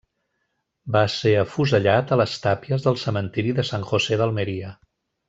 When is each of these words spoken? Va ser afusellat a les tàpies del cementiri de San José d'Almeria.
Va 0.95 1.01
ser 1.15 1.33
afusellat 1.41 2.13
a 2.15 2.19
les 2.23 2.33
tàpies 2.45 2.87
del 2.89 2.97
cementiri 3.05 3.53
de 3.61 3.67
San 3.73 3.87
José 3.91 4.19
d'Almeria. 4.23 4.73